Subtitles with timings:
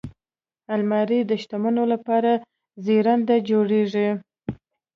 [0.75, 2.31] الماري د شتمنو لپاره
[2.85, 4.09] زرینده جوړیږي